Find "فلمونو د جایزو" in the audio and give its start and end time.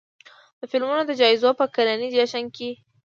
0.71-1.49